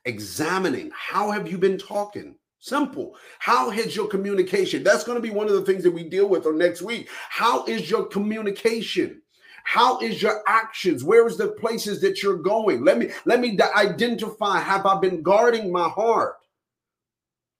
Examining 0.06 0.92
how 0.94 1.32
have 1.32 1.50
you 1.51 1.58
been 1.58 1.77
talking? 1.77 2.36
Simple. 2.60 3.15
How 3.39 3.70
has 3.70 3.96
your 3.96 4.08
communication? 4.08 4.84
That's 4.84 5.04
going 5.04 5.18
to 5.18 5.22
be 5.22 5.34
one 5.34 5.48
of 5.48 5.54
the 5.54 5.62
things 5.62 5.84
that 5.84 5.92
we 5.92 6.04
deal 6.04 6.27
with 6.27 6.46
on 6.46 6.58
next 6.58 6.82
week. 6.82 7.10
How 7.30 7.65
is 7.65 7.89
your 7.89 8.06
communication? 8.06 9.22
How 9.65 10.00
is 10.00 10.22
your 10.22 10.43
actions? 10.48 11.03
Where 11.03 11.27
is 11.27 11.38
the 11.38 11.48
places 11.48 12.00
that 12.01 12.22
you're 12.22 12.38
going? 12.38 12.86
Let 12.86 13.00
me 13.00 13.10
let 13.25 13.39
me 13.39 13.57
identify. 13.75 14.60
Have 14.60 14.86
I 14.86 15.00
been 15.00 15.24
guarding 15.24 15.72
my 15.72 15.89
heart? 15.89 16.36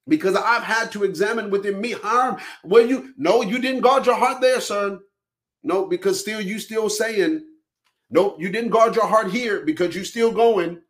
Because 0.06 0.36
I've 0.36 0.62
had 0.62 0.92
to 0.92 1.02
examine 1.02 1.50
within 1.50 1.80
me 1.80 1.90
harm. 1.90 2.38
Well, 2.62 2.86
you 2.86 3.12
no, 3.18 3.42
you 3.42 3.58
didn't 3.58 3.80
guard 3.80 4.06
your 4.06 4.14
heart 4.14 4.40
there, 4.40 4.60
son. 4.60 5.00
No, 5.64 5.84
because 5.86 6.20
still 6.20 6.40
you 6.40 6.60
still 6.60 6.88
saying, 6.88 7.44
nope, 8.08 8.36
you 8.38 8.50
didn't 8.50 8.70
guard 8.70 8.94
your 8.94 9.08
heart 9.08 9.32
here 9.32 9.62
because 9.62 9.92
you're 9.96 10.04
still 10.04 10.30
going. 10.30 10.80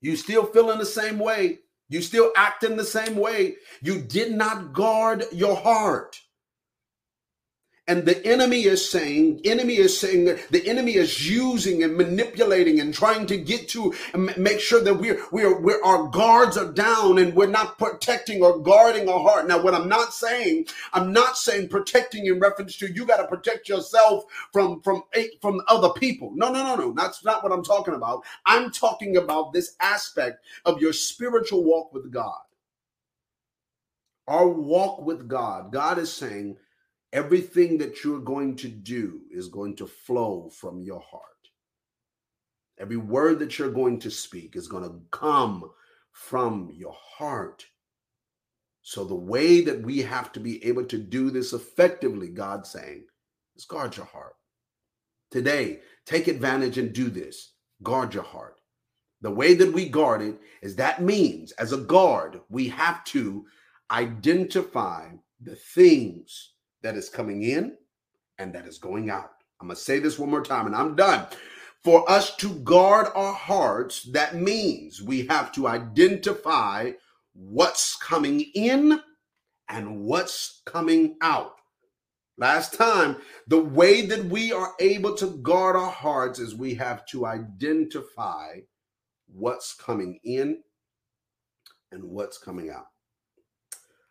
You 0.00 0.14
still 0.14 0.46
feeling 0.46 0.78
the 0.78 0.86
same 0.86 1.18
way. 1.18 1.58
You 1.88 2.00
still 2.00 2.30
acting 2.36 2.76
the 2.76 2.84
same 2.84 3.16
way. 3.16 3.56
You 3.82 4.02
did 4.02 4.32
not 4.32 4.72
guard 4.72 5.24
your 5.32 5.56
heart. 5.56 6.16
And 7.88 8.04
the 8.04 8.24
enemy 8.26 8.64
is 8.64 8.88
saying, 8.88 9.40
enemy 9.46 9.76
is 9.78 9.98
saying 9.98 10.26
that 10.26 10.46
the 10.50 10.68
enemy 10.68 10.96
is 10.96 11.26
using 11.26 11.82
and 11.82 11.96
manipulating 11.96 12.80
and 12.80 12.92
trying 12.92 13.24
to 13.28 13.36
get 13.38 13.66
to 13.70 13.94
make 14.36 14.60
sure 14.60 14.84
that 14.84 14.92
we're, 14.92 15.18
we're, 15.32 15.58
we're, 15.58 15.82
our 15.82 16.06
guards 16.08 16.58
are 16.58 16.70
down 16.70 17.16
and 17.16 17.34
we're 17.34 17.46
not 17.46 17.78
protecting 17.78 18.42
or 18.42 18.58
guarding 18.58 19.08
our 19.08 19.18
heart. 19.18 19.48
Now, 19.48 19.62
what 19.62 19.74
I'm 19.74 19.88
not 19.88 20.12
saying, 20.12 20.66
I'm 20.92 21.14
not 21.14 21.38
saying 21.38 21.70
protecting 21.70 22.26
in 22.26 22.38
reference 22.38 22.76
to 22.76 22.92
you 22.92 23.06
got 23.06 23.16
to 23.22 23.26
protect 23.26 23.70
yourself 23.70 24.24
from, 24.52 24.82
from, 24.82 25.02
from 25.40 25.62
other 25.66 25.88
people. 25.88 26.32
No, 26.34 26.52
no, 26.52 26.62
no, 26.62 26.76
no. 26.76 26.92
That's 26.92 27.24
not 27.24 27.42
what 27.42 27.52
I'm 27.52 27.64
talking 27.64 27.94
about. 27.94 28.22
I'm 28.44 28.70
talking 28.70 29.16
about 29.16 29.54
this 29.54 29.76
aspect 29.80 30.44
of 30.66 30.78
your 30.82 30.92
spiritual 30.92 31.64
walk 31.64 31.94
with 31.94 32.12
God. 32.12 32.36
Our 34.26 34.46
walk 34.46 35.00
with 35.06 35.26
God. 35.26 35.72
God 35.72 35.96
is 35.96 36.12
saying, 36.12 36.58
Everything 37.12 37.78
that 37.78 38.04
you're 38.04 38.20
going 38.20 38.54
to 38.56 38.68
do 38.68 39.22
is 39.30 39.48
going 39.48 39.76
to 39.76 39.86
flow 39.86 40.50
from 40.50 40.82
your 40.82 41.00
heart. 41.00 41.24
Every 42.78 42.98
word 42.98 43.38
that 43.38 43.58
you're 43.58 43.70
going 43.70 43.98
to 44.00 44.10
speak 44.10 44.56
is 44.56 44.68
going 44.68 44.84
to 44.84 45.00
come 45.10 45.70
from 46.12 46.70
your 46.74 46.94
heart. 46.94 47.64
So, 48.82 49.04
the 49.04 49.14
way 49.14 49.62
that 49.62 49.82
we 49.82 49.98
have 50.02 50.32
to 50.32 50.40
be 50.40 50.64
able 50.64 50.84
to 50.86 50.98
do 50.98 51.30
this 51.30 51.52
effectively, 51.52 52.28
God's 52.28 52.70
saying, 52.70 53.04
is 53.56 53.64
guard 53.64 53.96
your 53.96 54.06
heart. 54.06 54.36
Today, 55.30 55.80
take 56.06 56.28
advantage 56.28 56.78
and 56.78 56.92
do 56.92 57.10
this. 57.10 57.52
Guard 57.82 58.14
your 58.14 58.22
heart. 58.22 58.60
The 59.20 59.30
way 59.30 59.54
that 59.54 59.72
we 59.72 59.88
guard 59.88 60.22
it 60.22 60.40
is 60.62 60.76
that 60.76 61.02
means, 61.02 61.52
as 61.52 61.72
a 61.72 61.78
guard, 61.78 62.40
we 62.48 62.68
have 62.68 63.04
to 63.04 63.46
identify 63.90 65.08
the 65.40 65.56
things 65.56 66.52
that 66.82 66.96
is 66.96 67.08
coming 67.08 67.42
in 67.42 67.76
and 68.38 68.54
that 68.54 68.66
is 68.66 68.78
going 68.78 69.10
out. 69.10 69.30
I'm 69.60 69.68
going 69.68 69.76
to 69.76 69.82
say 69.82 69.98
this 69.98 70.18
one 70.18 70.30
more 70.30 70.44
time 70.44 70.66
and 70.66 70.74
I'm 70.74 70.94
done. 70.94 71.26
For 71.84 72.08
us 72.10 72.36
to 72.36 72.54
guard 72.60 73.08
our 73.14 73.32
hearts, 73.32 74.02
that 74.12 74.34
means 74.34 75.02
we 75.02 75.26
have 75.26 75.52
to 75.52 75.68
identify 75.68 76.92
what's 77.34 77.96
coming 77.96 78.40
in 78.54 79.00
and 79.68 80.00
what's 80.00 80.62
coming 80.66 81.16
out. 81.20 81.54
Last 82.36 82.74
time, 82.74 83.16
the 83.48 83.60
way 83.60 84.06
that 84.06 84.24
we 84.26 84.52
are 84.52 84.74
able 84.78 85.14
to 85.16 85.38
guard 85.38 85.76
our 85.76 85.90
hearts 85.90 86.38
is 86.38 86.54
we 86.54 86.74
have 86.74 87.04
to 87.06 87.26
identify 87.26 88.60
what's 89.26 89.74
coming 89.74 90.20
in 90.24 90.62
and 91.90 92.04
what's 92.04 92.38
coming 92.38 92.70
out. 92.70 92.86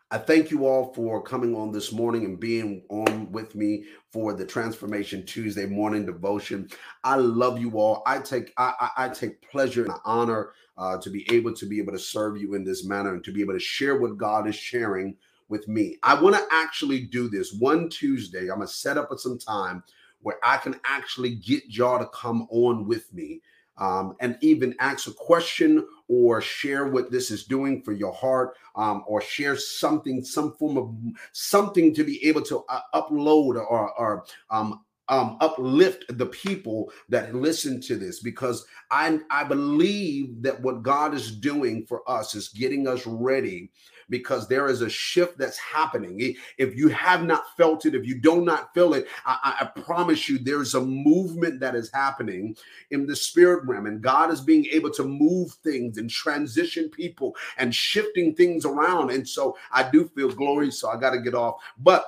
I 0.10 0.18
thank 0.18 0.52
you 0.52 0.66
all 0.66 0.94
for 0.94 1.22
coming 1.22 1.54
on 1.54 1.74
this 1.74 1.92
morning 1.92 2.24
and 2.24 2.40
being 2.40 2.82
on 2.90 3.30
with 3.30 3.56
me 3.56 3.84
for 4.14 4.34
the 4.34 4.46
Transformation 4.46 5.26
Tuesday 5.26 5.66
morning 5.66 6.06
devotion. 6.06 6.70
I 7.04 7.18
love 7.18 7.60
you 7.60 7.78
all. 7.78 8.04
I 8.06 8.20
take 8.20 8.54
I, 8.58 8.74
I, 8.80 8.90
take 9.10 9.42
pleasure 9.52 9.84
and 9.84 9.94
honor 10.06 10.52
uh, 10.78 10.98
to 11.00 11.10
be 11.10 11.30
able 11.34 11.54
to 11.56 11.66
be 11.66 11.80
able 11.80 11.92
to 11.92 12.00
serve 12.00 12.38
you 12.38 12.54
in 12.54 12.64
this 12.64 12.86
manner 12.86 13.14
and 13.16 13.24
to 13.26 13.34
be 13.34 13.42
able 13.42 13.54
to 13.54 13.60
share 13.60 14.00
what 14.00 14.18
God 14.18 14.48
is 14.48 14.56
sharing 14.56 15.18
with 15.50 15.68
me. 15.68 15.98
I 16.04 16.20
want 16.22 16.38
to 16.38 16.48
actually 16.52 17.02
do 17.02 17.28
this 17.30 17.52
one 17.54 17.90
Tuesday. 17.90 18.44
I'm 18.44 18.60
gonna 18.60 18.68
set 18.68 18.98
up 18.98 19.10
some 19.18 19.38
time 19.38 19.84
where 20.22 20.38
I 20.42 20.56
can 20.56 20.80
actually 20.86 21.36
get 21.36 21.64
y'all 21.68 22.00
to 22.00 22.08
come 22.08 22.48
on 22.50 22.88
with 22.88 23.14
me 23.14 23.42
um, 23.78 24.16
and 24.22 24.38
even 24.42 24.74
ask 24.80 25.08
a 25.08 25.12
question 25.14 25.86
or 26.08 26.42
share 26.42 26.88
what 26.88 27.12
this 27.12 27.32
is 27.32 27.46
doing 27.46 27.82
for 27.82 27.92
your 27.92 28.14
heart 28.14 28.56
um, 28.76 29.04
or 29.08 29.22
share 29.22 29.56
something, 29.56 30.24
some 30.24 30.54
form 30.54 30.78
of 30.78 30.96
something 31.32 31.94
to 31.94 32.04
be 32.04 32.24
able 32.26 32.42
to 32.42 32.64
uh, 32.70 32.82
upload 32.94 33.56
or, 33.56 33.92
or 34.00 34.26
um, 34.50 34.82
um, 35.10 35.38
uplift 35.40 36.06
the 36.18 36.26
people 36.26 36.92
that 37.10 37.34
listen 37.34 37.80
to 37.82 37.96
this. 37.96 38.20
Because 38.20 38.66
I, 38.92 39.20
I 39.30 39.44
believe 39.44 40.42
that 40.42 40.62
what 40.62 40.84
God 40.84 41.14
is 41.14 41.32
doing 41.32 41.86
for 41.86 42.10
us 42.10 42.36
is 42.36 42.50
getting 42.50 42.88
us 42.88 43.06
ready 43.06 43.72
because 44.10 44.48
there 44.48 44.68
is 44.68 44.82
a 44.82 44.90
shift 44.90 45.38
that's 45.38 45.58
happening. 45.58 46.36
If 46.58 46.76
you 46.76 46.88
have 46.90 47.24
not 47.24 47.56
felt 47.58 47.86
it, 47.86 47.96
if 47.96 48.06
you 48.06 48.20
do 48.20 48.42
not 48.42 48.74
feel 48.74 48.94
it, 48.94 49.08
I, 49.26 49.58
I 49.62 49.82
promise 49.82 50.30
you 50.30 50.40
there's 50.40 50.76
a 50.76 50.82
movement 50.82 51.60
that 51.60 51.76
is 51.76 51.92
happening 51.94 52.56
in 52.92 53.06
the 53.06 53.16
spirit 53.16 53.66
realm, 53.66 53.86
and 53.86 54.02
God 54.02 54.32
is 54.32 54.42
being 54.42 54.66
able 54.68 54.92
to 54.92 55.04
move 55.04 55.52
things 55.64 55.98
and 55.98 56.10
transition 56.10 56.90
people 56.90 57.36
and 57.58 57.74
shifting 57.74 58.34
things 58.36 58.66
around. 58.66 59.12
And 59.12 59.28
so 59.28 59.58
I 59.72 59.90
do 59.90 60.10
feel 60.16 60.32
glory, 60.32 60.72
so 60.72 60.90
I 60.90 60.98
got 60.98 61.12
to 61.12 61.22
get 61.22 61.36
off. 61.36 61.62
But 61.80 62.06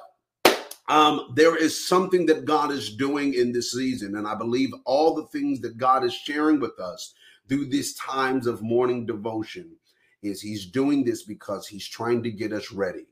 um, 0.88 1.34
there 1.36 1.56
is 1.56 1.88
something 1.88 2.26
that 2.28 2.46
God 2.46 2.72
is 2.72 2.96
doing 2.96 3.36
in 3.36 3.52
this 3.52 3.74
season, 3.74 4.16
and 4.16 4.28
I 4.28 4.34
believe 4.34 4.72
all 4.86 5.14
the 5.14 5.28
things 5.28 5.60
that 5.62 5.78
God 5.78 6.04
is 6.04 6.14
sharing 6.14 6.60
with 6.60 6.80
us 6.80 7.14
through 7.48 7.66
these 7.66 7.94
times 7.96 8.48
of 8.48 8.62
morning 8.62 9.06
devotion 9.06 9.76
is 10.22 10.42
he's 10.42 10.66
doing 10.66 11.04
this 11.04 11.24
because 11.24 11.68
he's 11.68 11.88
trying 11.88 12.24
to 12.24 12.32
get 12.32 12.54
us 12.54 12.72
ready 12.72 13.06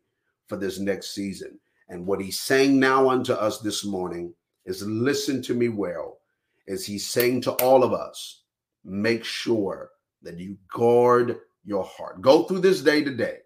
for 0.48 0.58
this 0.58 0.80
next 0.80 1.14
season. 1.14 1.60
And 1.90 2.06
what 2.06 2.22
he's 2.22 2.40
saying 2.40 2.80
now 2.80 3.10
unto 3.10 3.34
us 3.34 3.60
this 3.60 3.86
morning 3.86 4.34
is 4.66 4.82
listen 4.84 5.42
to 5.44 5.54
me 5.54 5.70
well, 5.70 6.20
as 6.68 6.86
he's 6.86 7.08
saying 7.08 7.42
to 7.42 7.52
all 7.54 7.84
of 7.84 7.94
us, 7.94 8.44
make 8.84 9.24
sure 9.24 9.92
that 10.22 10.38
you 10.38 10.58
guard 10.74 11.40
your 11.64 11.84
heart. 11.84 12.22
Go 12.22 12.44
through 12.44 12.60
this 12.60 12.82
day 12.82 13.04
to 13.04 13.14
day 13.16 13.38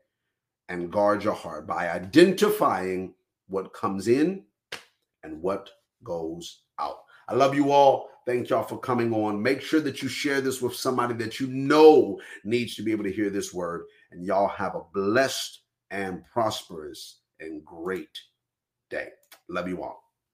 and 0.70 0.92
guard 0.92 1.24
your 1.24 1.34
heart 1.34 1.68
by 1.68 1.90
identifying 1.90 3.14
what 3.48 3.74
comes 3.74 4.08
in 4.08 4.44
and 5.24 5.42
what 5.42 5.70
goes 6.04 6.62
out. 6.80 7.04
I 7.32 7.34
love 7.36 7.56
you 7.56 7.72
all. 7.72 8.10
Thank 8.26 8.50
y'all 8.50 8.64
for 8.64 8.78
coming 8.78 9.14
on. 9.14 9.42
Make 9.42 9.62
sure 9.62 9.80
that 9.80 10.02
you 10.04 10.10
share 10.10 10.42
this 10.42 10.62
with 10.62 10.76
somebody 10.76 11.14
that 11.14 11.40
you 11.40 11.48
know 11.48 12.20
needs 12.44 12.76
to 12.76 12.84
be 12.84 12.92
able 12.92 13.06
to 13.06 13.12
hear 13.12 13.30
this 13.30 13.54
word. 13.54 13.86
And 14.12 14.26
y'all 14.26 14.50
have 14.50 14.76
a 14.76 14.82
blessed 14.94 15.62
and 15.92 16.26
prosperous 16.26 17.22
and 17.40 17.64
great 17.64 18.20
day. 18.90 19.08
Love 19.48 19.70
you 19.70 19.82
all. 19.82 20.11